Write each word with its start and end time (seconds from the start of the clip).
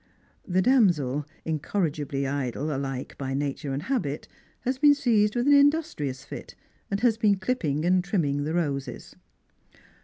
The 0.47 0.63
damsel, 0.63 1.27
incorrigibly 1.45 2.25
idle 2.25 2.69
ahke 2.69 3.15
by 3.19 3.35
nature 3.35 3.71
and 3.71 3.83
habit, 3.83 4.27
has 4.61 4.79
been 4.79 4.95
seized 4.95 5.35
with 5.35 5.45
an 5.45 5.53
industrious 5.53 6.23
fit, 6.25 6.55
and 6.89 7.01
has 7.01 7.17
been 7.19 7.35
clipping 7.37 7.85
and 7.85 8.03
trim 8.03 8.23
ming 8.23 8.43
the 8.43 8.55
roses. 8.55 9.15